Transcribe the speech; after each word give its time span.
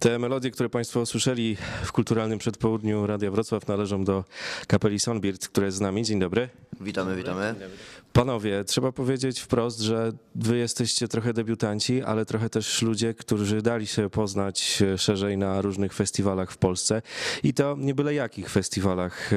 Te 0.00 0.18
melodie, 0.18 0.50
które 0.50 0.68
Państwo 0.68 1.06
słyszeli 1.06 1.56
w 1.84 1.92
kulturalnym 1.92 2.38
przedpołudniu 2.38 3.06
Radia 3.06 3.30
Wrocław 3.30 3.66
należą 3.68 4.04
do 4.04 4.24
kapeli 4.66 5.00
Sonbird, 5.00 5.48
która 5.48 5.66
jest 5.66 5.78
z 5.78 5.80
nami. 5.80 6.04
Dzień 6.04 6.18
dobry. 6.20 6.48
Witamy, 6.80 7.16
witamy. 7.16 7.54
Panowie, 8.12 8.64
trzeba 8.64 8.92
powiedzieć 8.92 9.40
wprost, 9.40 9.80
że 9.80 10.12
wy 10.34 10.56
jesteście 10.56 11.08
trochę 11.08 11.32
debiutanci, 11.32 12.02
ale 12.02 12.26
trochę 12.26 12.50
też 12.50 12.82
ludzie, 12.82 13.14
którzy 13.14 13.62
dali 13.62 13.86
się 13.86 14.10
poznać 14.10 14.82
szerzej 14.96 15.38
na 15.38 15.60
różnych 15.60 15.92
festiwalach 15.94 16.50
w 16.52 16.56
Polsce 16.56 17.02
i 17.42 17.54
to 17.54 17.76
nie 17.78 17.94
byle 17.94 18.14
jakich 18.14 18.50
festiwalach. 18.50 19.32
E, 19.32 19.36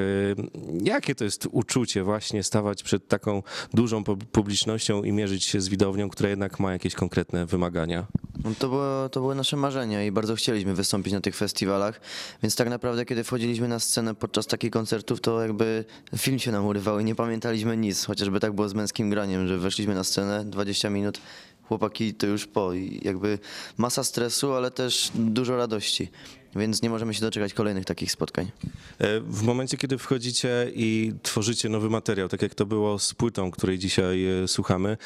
Jakie 0.84 1.16
to 1.16 1.23
jest 1.23 1.48
uczucie 1.52 2.04
właśnie 2.04 2.43
stawać 2.43 2.84
przed 2.84 3.07
taką 3.07 3.43
dużą 3.73 4.04
pu- 4.04 4.18
publicznością 4.32 5.04
i 5.04 5.12
mierzyć 5.12 5.43
się 5.43 5.62
z 5.62 5.68
widownią, 5.70 6.09
która 6.09 6.30
jednak 6.30 6.59
ma 6.59 6.73
jakieś 6.73 6.96
konkretne 6.96 7.46
wymagania? 7.46 8.05
No 8.44 8.52
to, 8.60 8.70
było, 8.70 9.10
to 9.10 9.20
były 9.20 9.36
nasze 9.36 9.58
marzenia 9.58 10.05
i 10.05 10.12
bardzo 10.12 10.36
chcieliśmy 10.36 10.73
wystąpić 10.73 11.14
na 11.14 11.21
tych 11.21 11.36
festiwalach, 11.36 12.02
więc 12.44 12.55
tak 12.55 12.70
naprawdę 12.70 13.05
kiedy 13.05 13.23
wchodziliśmy 13.23 13.67
na 13.67 13.80
scenę 13.80 14.16
podczas 14.16 14.48
takich 14.48 14.72
koncertów, 14.72 15.22
to 15.22 15.41
jakby 15.41 15.86
film 16.17 16.40
się 16.40 16.52
nam 16.52 16.66
urywał 16.66 17.00
i 17.00 17.05
nie 17.05 17.16
pamiętaliśmy 17.16 17.77
nic, 17.77 18.05
chociażby 18.05 18.40
tak 18.40 18.54
było 18.54 18.70
z 18.70 18.73
męskim 18.73 19.09
graniem, 19.09 19.48
że 19.48 19.58
weszliśmy 19.58 19.95
na 19.95 20.04
scenę, 20.04 20.45
20 20.45 20.90
minut, 20.90 21.22
chłopaki 21.64 22.14
to 22.14 22.27
już 22.27 22.48
po. 22.48 22.73
I 22.73 23.02
jakby 23.04 23.40
masa 23.77 24.04
stresu, 24.04 24.53
ale 24.53 24.72
też 24.72 25.12
dużo 25.16 25.58
radości, 25.58 26.12
więc 26.55 26.82
nie 26.82 26.90
możemy 26.90 27.14
się 27.14 27.22
doczekać 27.22 27.54
kolejnych 27.54 27.86
takich 27.86 28.12
spotkań. 28.12 28.52
E, 29.00 29.20
W 29.20 29.44
momencie, 29.44 29.78
kiedy 29.78 29.98
wchodzicie 29.98 30.72
i 30.76 31.14
tworzycie 31.23 31.70
nowy 31.70 31.90
materiał, 31.90 32.30
tak 32.30 32.42
jak 32.42 32.55
to 32.55 32.66
było 32.66 33.00
z 33.00 33.14
płytą, 33.14 33.52
której 33.52 33.80
dzisiaj 33.80 34.26
e, 34.26 34.48
słuchamy, 34.48 34.98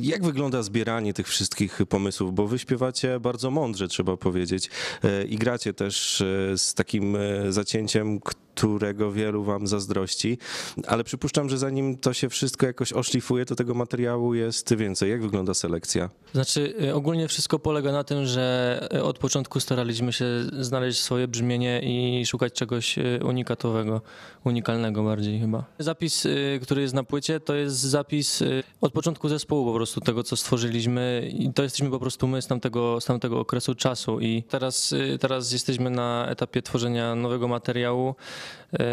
jak 0.00 0.24
wygląda 0.24 0.62
zbieranie 0.62 1.14
tych 1.14 1.28
wszystkich 1.28 1.78
pomysłów? 1.88 2.34
Bo 2.34 2.46
wy 2.46 2.58
śpiewacie 2.58 3.20
bardzo 3.20 3.50
mądrze, 3.50 3.88
trzeba 3.88 4.16
powiedzieć, 4.16 4.70
e, 5.04 5.24
i 5.24 5.36
gracie 5.36 5.74
też 5.74 6.22
z 6.56 6.74
takim 6.74 7.16
zacięciem, 7.48 8.20
którego 8.58 9.12
wielu 9.12 9.44
wam 9.44 9.66
zazdrości, 9.66 10.38
ale 10.86 11.04
przypuszczam, 11.04 11.48
że 11.48 11.58
zanim 11.58 11.98
to 11.98 12.12
się 12.12 12.28
wszystko 12.28 12.66
jakoś 12.66 12.92
oszlifuje, 12.92 13.44
to 13.44 13.54
tego 13.54 13.74
materiału 13.74 14.34
jest 14.34 14.74
więcej. 14.74 15.10
Jak 15.10 15.22
wygląda 15.22 15.54
selekcja? 15.54 16.10
Znaczy, 16.32 16.74
y, 16.82 16.94
ogólnie 16.94 17.28
wszystko 17.28 17.58
polega 17.58 17.92
na 17.92 18.04
tym, 18.04 18.26
że 18.26 18.88
y, 18.94 19.02
od 19.02 19.18
początku 19.18 19.60
staraliśmy 19.60 20.12
się 20.12 20.26
znaleźć 20.60 21.00
swoje 21.00 21.28
brzmienie 21.28 21.80
i 21.82 22.26
szukać 22.26 22.52
czegoś 22.52 22.98
y, 22.98 23.20
unikatowego, 23.24 24.00
unikalnego 24.44 25.04
bardziej 25.04 25.40
chyba. 25.40 25.64
Zapis, 25.78 26.26
który 26.62 26.82
jest 26.82 26.94
na 26.94 27.04
płycie, 27.04 27.40
to 27.40 27.54
jest 27.54 27.76
zapis 27.76 28.42
od 28.80 28.92
początku 28.92 29.28
zespołu 29.28 29.66
po 29.66 29.74
prostu, 29.74 30.00
tego 30.00 30.22
co 30.22 30.36
stworzyliśmy 30.36 31.30
i 31.32 31.52
to 31.52 31.62
jesteśmy 31.62 31.90
po 31.90 31.98
prostu 31.98 32.26
my 32.26 32.42
z 32.42 32.46
tamtego, 32.46 33.00
z 33.00 33.04
tamtego 33.04 33.40
okresu 33.40 33.74
czasu 33.74 34.20
i 34.20 34.42
teraz, 34.42 34.94
teraz 35.20 35.52
jesteśmy 35.52 35.90
na 35.90 36.26
etapie 36.30 36.62
tworzenia 36.62 37.14
nowego 37.14 37.48
materiału, 37.48 38.14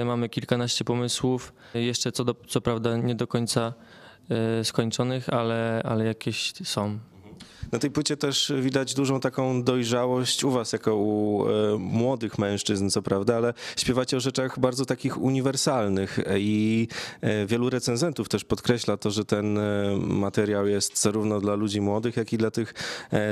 mamy 0.06 0.30
kilkanaście 0.30 0.86
pomysłów, 0.86 1.54
jeszcze 1.74 2.12
co, 2.12 2.26
do, 2.26 2.36
co 2.48 2.62
prawda 2.62 2.98
nie 2.98 3.16
do 3.16 3.28
końca 3.28 3.74
y, 4.62 4.64
skończonych, 4.64 5.30
ale, 5.30 5.82
ale 5.86 6.06
jakieś 6.06 6.54
są. 6.64 7.00
Na 7.72 7.80
tej 7.80 7.92
płycie 7.92 8.18
też 8.18 8.54
widać 8.62 8.94
dużą 8.94 9.20
taką 9.20 9.64
dojrzałość 9.64 10.44
u 10.44 10.52
was, 10.52 10.74
jako 10.74 10.96
u 10.96 11.46
e, 11.50 11.78
młodych 11.78 12.40
mężczyzn, 12.40 12.90
co 12.90 13.02
prawda, 13.02 13.36
ale 13.36 13.54
śpiewacie 13.78 14.18
o 14.18 14.20
rzeczach 14.20 14.60
bardzo 14.60 14.86
takich 14.86 15.22
uniwersalnych 15.22 16.20
i 16.38 16.88
e, 17.22 17.46
wielu 17.46 17.70
recenzentów 17.70 18.30
też 18.30 18.44
podkreśla 18.44 18.98
to, 18.98 19.12
że 19.12 19.26
ten 19.26 19.58
e, 19.58 19.98
materiał 19.98 20.68
jest 20.68 21.02
zarówno 21.02 21.42
dla 21.42 21.56
ludzi 21.56 21.82
młodych, 21.82 22.18
jak 22.18 22.34
i 22.34 22.38
dla 22.38 22.52
tych 22.52 22.74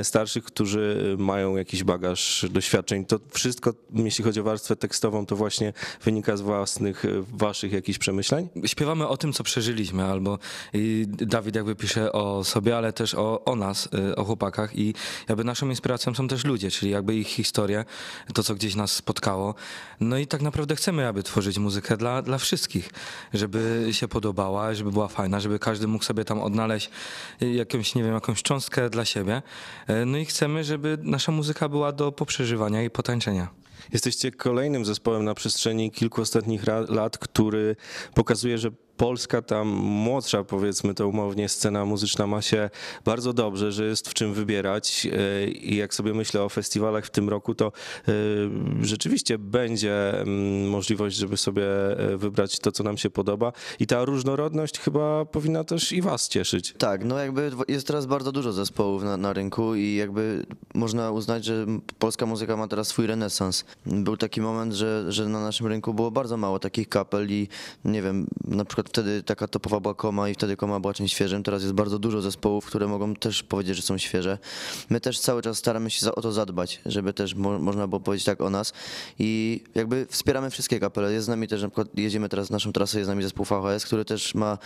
starszych, 0.02 0.44
którzy 0.44 1.16
mają 1.18 1.56
jakiś 1.56 1.84
bagaż 1.84 2.46
doświadczeń. 2.50 3.04
To 3.04 3.18
wszystko, 3.30 3.74
jeśli 3.94 4.24
chodzi 4.24 4.40
o 4.40 4.42
warstwę 4.42 4.76
tekstową, 4.76 5.26
to 5.26 5.36
właśnie 5.36 5.72
wynika 6.04 6.36
z 6.36 6.40
własnych, 6.40 7.04
waszych 7.32 7.72
jakichś 7.72 7.98
przemyśleń? 7.98 8.48
śpiewamy 8.66 9.08
o 9.08 9.16
tym, 9.16 9.32
co 9.32 9.44
przeżyliśmy, 9.44 10.04
albo 10.04 10.38
Dawid 11.06 11.54
jakby 11.54 11.74
pisze 11.76 12.12
o 12.12 12.44
sobie, 12.44 12.76
ale 12.76 12.92
też 12.92 13.14
o, 13.14 13.44
o 13.44 13.56
nas, 13.56 13.88
y, 14.12 14.16
chłopakach 14.24 14.78
i 14.78 14.94
jakby 15.28 15.44
naszą 15.44 15.68
inspiracją 15.68 16.14
są 16.14 16.28
też 16.28 16.44
ludzie, 16.44 16.70
czyli 16.70 16.90
jakby 16.90 17.14
ich 17.14 17.28
historie, 17.28 17.84
to, 18.34 18.42
co 18.42 18.54
gdzieś 18.54 18.74
nas 18.74 18.92
spotkało. 18.92 19.54
No 20.00 20.18
i 20.18 20.26
tak 20.26 20.42
naprawdę 20.42 20.76
chcemy, 20.76 21.08
aby 21.08 21.22
tworzyć 21.22 21.58
muzykę 21.58 21.96
dla, 21.96 22.22
dla 22.22 22.38
wszystkich, 22.38 22.90
żeby 23.34 23.88
się 23.92 24.08
podobała, 24.08 24.74
żeby 24.74 24.92
była 24.92 25.08
fajna, 25.08 25.40
żeby 25.40 25.58
każdy 25.58 25.86
mógł 25.86 26.04
sobie 26.04 26.24
tam 26.24 26.40
odnaleźć 26.40 26.90
jakąś, 27.40 27.94
nie 27.94 28.02
wiem, 28.02 28.14
jakąś 28.14 28.42
cząstkę 28.42 28.90
dla 28.90 29.04
siebie. 29.04 29.42
No 30.06 30.18
i 30.18 30.24
chcemy, 30.24 30.64
żeby 30.64 30.98
nasza 31.02 31.32
muzyka 31.32 31.68
była 31.68 31.92
do 31.92 32.12
poprzeżywania 32.12 32.82
i 32.82 32.90
potańczenia. 32.90 33.48
Jesteście 33.92 34.30
kolejnym 34.30 34.84
zespołem 34.84 35.24
na 35.24 35.34
przestrzeni 35.34 35.90
kilku 35.90 36.22
ostatnich 36.22 36.62
lat, 36.88 37.18
który 37.18 37.76
pokazuje, 38.14 38.58
że 38.58 38.70
Polska, 38.96 39.42
ta 39.42 39.64
młodsza, 39.64 40.44
powiedzmy 40.44 40.94
to 40.94 41.08
umownie, 41.08 41.48
scena 41.48 41.84
muzyczna 41.84 42.26
ma 42.26 42.42
się 42.42 42.70
bardzo 43.04 43.32
dobrze, 43.32 43.72
że 43.72 43.84
jest 43.84 44.08
w 44.08 44.14
czym 44.14 44.34
wybierać. 44.34 45.06
E, 45.12 45.48
I 45.48 45.76
jak 45.76 45.94
sobie 45.94 46.14
myślę 46.14 46.42
o 46.42 46.48
festiwalach 46.48 47.06
w 47.06 47.10
tym 47.10 47.28
roku, 47.28 47.54
to 47.54 47.66
e, 47.66 48.12
rzeczywiście 48.80 49.38
będzie 49.38 50.20
mm, 50.20 50.68
możliwość, 50.68 51.16
żeby 51.16 51.36
sobie 51.36 51.64
e, 51.98 52.16
wybrać 52.16 52.58
to, 52.58 52.72
co 52.72 52.84
nam 52.84 52.98
się 52.98 53.10
podoba. 53.10 53.52
I 53.78 53.86
ta 53.86 54.04
różnorodność 54.04 54.78
chyba 54.78 55.24
powinna 55.24 55.64
też 55.64 55.92
i 55.92 56.02
Was 56.02 56.28
cieszyć. 56.28 56.74
Tak, 56.78 57.04
no 57.04 57.18
jakby 57.18 57.50
jest 57.68 57.86
teraz 57.86 58.06
bardzo 58.06 58.32
dużo 58.32 58.52
zespołów 58.52 59.02
na, 59.02 59.16
na 59.16 59.32
rynku 59.32 59.74
i 59.74 59.94
jakby 59.94 60.46
można 60.74 61.10
uznać, 61.10 61.44
że 61.44 61.66
polska 61.98 62.26
muzyka 62.26 62.56
ma 62.56 62.68
teraz 62.68 62.88
swój 62.88 63.06
renesans. 63.06 63.64
Był 63.86 64.16
taki 64.16 64.40
moment, 64.40 64.72
że, 64.72 65.12
że 65.12 65.28
na 65.28 65.40
naszym 65.40 65.66
rynku 65.66 65.94
było 65.94 66.10
bardzo 66.10 66.36
mało 66.36 66.58
takich 66.58 66.88
kapel 66.88 67.30
i 67.30 67.48
nie 67.84 68.02
wiem, 68.02 68.26
na 68.44 68.64
przykład 68.64 68.83
wtedy 68.84 69.22
taka 69.22 69.48
topowa 69.48 69.80
była 69.80 69.94
Koma 69.94 70.28
i 70.28 70.34
wtedy 70.34 70.56
Koma 70.56 70.80
była 70.80 70.94
czymś 70.94 71.12
świeżym. 71.12 71.42
Teraz 71.42 71.62
jest 71.62 71.74
bardzo 71.74 71.98
dużo 71.98 72.20
zespołów, 72.20 72.66
które 72.66 72.86
mogą 72.86 73.14
też 73.14 73.42
powiedzieć, 73.42 73.76
że 73.76 73.82
są 73.82 73.98
świeże. 73.98 74.38
My 74.90 75.00
też 75.00 75.20
cały 75.20 75.42
czas 75.42 75.58
staramy 75.58 75.90
się 75.90 76.14
o 76.14 76.22
to 76.22 76.32
zadbać, 76.32 76.80
żeby 76.86 77.12
też 77.12 77.34
mo, 77.34 77.58
można 77.58 77.86
było 77.86 78.00
powiedzieć 78.00 78.24
tak 78.24 78.40
o 78.40 78.50
nas 78.50 78.72
i 79.18 79.60
jakby 79.74 80.06
wspieramy 80.10 80.50
wszystkie 80.50 80.80
kapele. 80.80 81.12
Jest 81.12 81.26
z 81.26 81.28
nami 81.28 81.48
też 81.48 81.62
na 81.62 81.68
przykład, 81.68 81.98
jedziemy 81.98 82.28
teraz 82.28 82.50
naszą 82.50 82.72
trasę, 82.72 82.98
jest 82.98 83.06
z 83.06 83.08
nami 83.08 83.22
zespół 83.22 83.46
VHS, 83.46 83.86
który 83.86 84.04
też 84.04 84.34
ma 84.34 84.58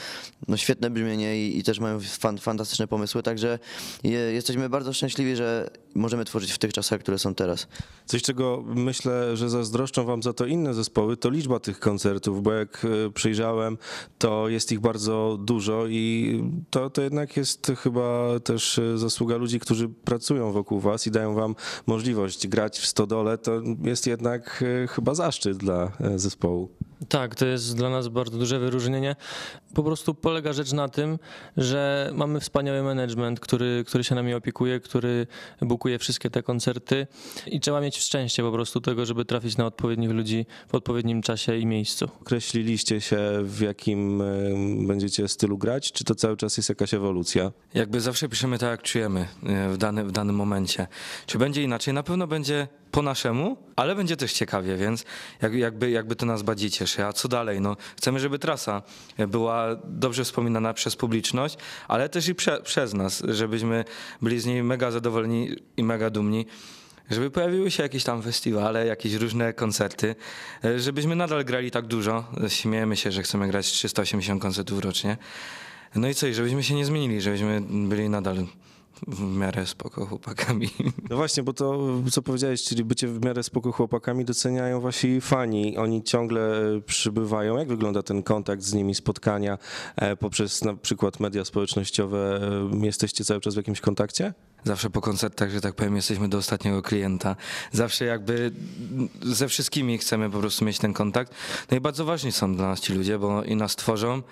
no, 0.49 0.57
świetne 0.57 0.91
brzmienie 0.91 1.47
i, 1.47 1.59
i 1.59 1.63
też 1.63 1.81
mają 1.81 2.01
fan, 2.01 2.39
fantastyczne 2.39 2.87
pomysły, 2.87 3.23
także 3.23 3.59
je, 4.05 4.19
jesteśmy 4.19 4.69
bardzo 4.69 4.93
szczęśliwi, 4.93 5.37
że 5.37 5.71
możemy 5.95 6.25
tworzyć 6.25 6.53
w 6.53 6.59
tych 6.59 6.73
czasach, 6.73 7.01
które 7.01 7.19
są 7.19 7.35
teraz. 7.35 7.67
Coś, 8.07 8.23
czego 8.23 8.65
myślę, 8.67 9.37
że 9.37 9.51
zazdroszczą 9.51 10.05
wam 10.05 10.23
za 10.23 10.33
to 10.33 10.47
inne 10.47 10.75
zespoły, 10.75 11.17
to 11.17 11.31
liczba 11.31 11.61
tych 11.61 11.81
koncertów, 11.81 12.43
bo 12.43 12.53
jak 12.53 12.85
e, 12.85 13.11
przyjrzałem, 13.11 13.79
to 14.19 14.49
jest 14.49 14.73
ich 14.73 14.81
bardzo 14.81 15.39
dużo 15.41 15.87
i 15.87 16.43
to, 16.71 16.91
to 16.91 17.03
jednak 17.03 17.37
jest 17.37 17.73
chyba 17.77 18.41
też 18.41 18.79
e, 18.79 18.99
zasługa 18.99 19.37
ludzi, 19.37 19.61
którzy 19.61 19.89
pracują 19.89 20.53
wokół 20.53 20.81
was 20.81 21.07
i 21.07 21.11
dają 21.11 21.35
wam 21.35 21.55
możliwość 21.87 22.49
grać 22.49 22.79
w 22.79 22.87
stodole. 22.87 23.39
To 23.39 23.63
jest 23.83 24.07
jednak 24.07 24.65
e, 24.85 24.87
chyba 24.87 25.15
zaszczyt 25.15 25.57
dla 25.57 25.93
e, 26.01 26.19
zespołu. 26.19 26.69
Tak, 27.09 27.35
to 27.35 27.47
jest 27.47 27.77
dla 27.77 27.91
nas 27.91 28.09
bardzo 28.09 28.39
duże 28.39 28.59
wyróżnienie. 28.59 29.17
Po 29.75 29.83
prostu 29.83 30.15
polega 30.15 30.53
rzecz 30.53 30.73
na 30.73 30.89
tym, 30.89 31.19
że 31.57 32.11
mamy 32.15 32.41
wspaniały 32.41 32.83
management, 32.83 33.41
który, 33.41 33.85
który 33.87 34.05
się 34.05 34.15
nami 34.15 34.35
opiekuje, 34.35 34.81
który 34.81 35.27
bukuje 35.61 35.99
wszystkie 35.99 36.31
te 36.31 36.43
koncerty 36.43 37.07
i 37.47 37.61
trzeba 37.61 37.81
mieć 37.81 37.99
szczęście 37.99 38.43
po 38.43 38.53
prostu 38.53 38.81
tego, 38.81 39.07
żeby 39.07 39.25
trafić 39.25 39.57
na 39.57 39.67
odpowiednich 39.67 40.11
ludzi 40.11 40.47
w 40.69 40.75
odpowiednim 40.75 41.23
czasie 41.23 41.57
i 41.57 41.67
miejscu. 41.67 42.09
Określiliście 42.21 43.01
się, 43.01 43.19
w 43.43 43.61
jakim 43.61 44.23
będziecie 44.87 45.29
stylu 45.29 45.59
grać, 45.59 45.93
czy 45.93 46.05
to 46.05 46.15
cały 46.15 46.37
czas 46.37 46.57
jest 46.57 46.69
jakaś 46.69 46.95
ewolucja? 46.95 47.53
Jakby 47.75 48.01
zawsze 48.01 48.29
piszemy 48.29 48.59
tak, 48.59 48.71
jak 48.71 48.83
czujemy 48.83 49.29
e, 49.47 49.69
w, 49.69 49.77
dany, 49.77 50.05
w 50.05 50.13
danym 50.13 50.37
momencie. 50.37 50.87
Czy 51.27 51.39
będzie 51.39 51.63
inaczej? 51.63 51.95
Na 51.95 52.03
pewno 52.03 52.27
będzie 52.27 52.69
po 52.91 53.03
naszemu, 53.03 53.57
ale 53.77 53.95
będzie 53.95 54.17
też 54.17 54.33
ciekawie, 54.33 54.77
więc 54.77 55.05
jak, 55.43 55.55
jakby, 55.55 55.91
jakby 55.91 56.17
to 56.17 56.27
nas 56.27 56.43
bardziej 56.43 56.71
cieszy. 56.71 57.05
A 57.05 57.13
co 57.13 57.29
dalej? 57.29 57.61
No, 57.61 57.77
chcemy, 57.97 58.21
żeby 58.21 58.39
trasa 58.39 58.83
była 59.29 59.77
dobrze 59.85 60.25
wspominana 60.25 60.75
przez 60.75 60.97
publiczność, 60.97 61.59
ale 61.89 62.09
też 62.09 62.29
i 62.29 62.35
prze, 62.35 62.63
przez 62.63 62.95
nas, 62.95 63.23
żebyśmy 63.29 63.85
byli 64.23 64.41
z 64.41 64.47
niej 64.47 64.63
mega 64.63 64.91
zadowoleni 64.91 65.57
i 65.77 65.85
mega 65.85 66.11
dumni. 66.11 66.47
Żeby 67.11 67.31
pojawiły 67.31 67.71
się 67.71 67.83
jakieś 67.83 68.05
tam 68.05 68.23
festiwale, 68.23 68.87
jakieś 68.87 69.15
różne 69.15 69.53
koncerty, 69.53 70.15
żebyśmy 70.77 71.17
nadal 71.17 71.45
grali 71.45 71.71
tak 71.71 71.87
dużo. 71.87 72.25
Śmiejemy 72.49 72.97
się, 72.97 73.13
że 73.13 73.23
chcemy 73.23 73.49
grać 73.49 73.67
380 73.67 74.43
koncertów 74.43 74.79
rocznie. 74.79 75.17
No 75.95 76.09
i 76.09 76.15
co, 76.15 76.27
i 76.27 76.35
żebyśmy 76.35 76.63
się 76.63 76.75
nie 76.75 76.85
zmienili, 76.85 77.21
żebyśmy 77.21 77.61
byli 77.71 78.09
nadal 78.09 78.47
w 79.09 79.37
miarę 79.37 79.67
spoko 79.67 80.07
chłopakami. 80.07 80.69
No 81.11 81.17
właśnie, 81.17 81.43
bo 81.43 81.53
to, 81.53 81.89
co 82.11 82.23
powiedziałeś, 82.23 82.63
czyli 82.63 82.85
bycie 82.85 83.09
w 83.09 83.25
miarę 83.25 83.43
spoko 83.43 83.73
chłopakami, 83.73 84.25
doceniają 84.25 84.81
wasi 84.81 85.21
fani. 85.21 85.77
Oni 85.77 86.03
ciągle 86.03 86.41
e, 86.77 86.81
przybywają. 86.81 87.59
Jak 87.59 87.69
wygląda 87.69 88.03
ten 88.03 88.23
kontakt 88.23 88.63
z 88.63 88.75
nimi, 88.75 88.95
spotkania 88.95 89.59
e, 89.97 90.17
poprzez 90.17 90.65
na 90.65 90.75
przykład 90.75 91.21
media 91.21 91.45
społecznościowe? 91.45 92.41
E, 92.83 92.87
Jesteście 92.87 93.25
cały 93.25 93.41
czas 93.41 93.55
w 93.55 93.57
jakimś 93.57 93.81
kontakcie? 93.81 94.35
Zawsze 94.65 94.91
po 94.91 95.01
koncertach, 95.01 95.51
że 95.51 95.61
tak 95.61 95.75
powiem, 95.75 95.97
jesteśmy 95.97 96.29
do 96.29 96.39
ostatniego 96.39 96.83
klienta. 96.83 97.37
Zawsze 97.73 98.05
jakby 98.05 98.53
ze 99.23 99.49
wszystkimi 99.49 99.99
chcemy 99.99 100.31
po 100.31 100.39
prostu 100.39 100.65
mieć 100.65 100.79
ten 100.79 100.93
kontakt. 100.93 101.35
No 101.71 101.77
i 101.77 101.81
bardzo 101.81 102.05
ważni 102.05 102.33
są 102.33 102.57
dla 102.57 102.69
nas 102.69 102.81
ci 102.81 102.93
ludzie, 102.93 103.19
bo 103.19 103.45
i 103.45 103.57
nas 103.57 103.77
tworzą, 103.77 104.23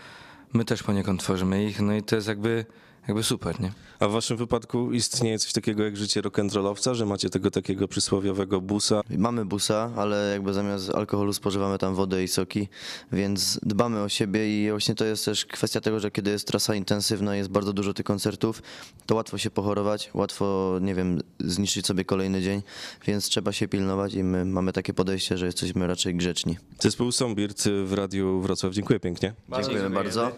my 0.52 0.64
też 0.64 0.82
poniekąd 0.82 1.20
tworzymy 1.20 1.64
ich, 1.64 1.80
no 1.80 1.94
i 1.94 2.02
to 2.02 2.16
jest 2.16 2.28
jakby, 2.28 2.64
jakby 3.08 3.22
super, 3.22 3.60
nie? 3.60 3.72
A 4.00 4.08
w 4.08 4.12
waszym 4.12 4.36
wypadku 4.36 4.92
istnieje 4.92 5.38
coś 5.38 5.52
takiego 5.52 5.84
jak 5.84 5.96
życie 5.96 6.22
rock'n'rollowca, 6.22 6.94
że 6.94 7.06
macie 7.06 7.30
tego 7.30 7.50
takiego 7.50 7.88
przysłowiowego 7.88 8.60
busa? 8.60 9.00
Mamy 9.18 9.44
busa, 9.44 9.90
ale 9.96 10.30
jakby 10.32 10.52
zamiast 10.52 10.90
alkoholu 10.90 11.32
spożywamy 11.32 11.78
tam 11.78 11.94
wodę 11.94 12.24
i 12.24 12.28
soki, 12.28 12.68
więc 13.12 13.60
dbamy 13.62 14.00
o 14.00 14.08
siebie 14.08 14.66
i 14.66 14.70
właśnie 14.70 14.94
to 14.94 15.04
jest 15.04 15.24
też 15.24 15.46
kwestia 15.46 15.80
tego, 15.80 16.00
że 16.00 16.10
kiedy 16.10 16.30
jest 16.30 16.46
trasa 16.46 16.74
intensywna, 16.74 17.36
jest 17.36 17.50
bardzo 17.50 17.72
dużo 17.72 17.94
tych 17.94 18.06
koncertów, 18.06 18.62
to 19.06 19.14
łatwo 19.14 19.38
się 19.38 19.50
pochorować, 19.50 20.10
łatwo, 20.14 20.78
nie 20.80 20.94
wiem, 20.94 21.20
zniszczyć 21.40 21.86
sobie 21.86 22.04
kolejny 22.04 22.42
dzień, 22.42 22.62
więc 23.06 23.24
trzeba 23.28 23.52
się 23.52 23.68
pilnować 23.68 24.14
i 24.14 24.24
my 24.24 24.44
mamy 24.44 24.72
takie 24.72 24.94
podejście, 24.94 25.38
że 25.38 25.46
jesteśmy 25.46 25.86
raczej 25.86 26.14
grzeczni. 26.14 26.56
Zespół 26.80 27.12
Sombirt 27.12 27.62
w 27.84 27.92
Radiu 27.92 28.40
Wrocław. 28.40 28.72
Dziękuję 28.72 29.00
pięknie. 29.00 29.34
Dziękujemy 29.56 29.90
bardzo. 29.90 30.36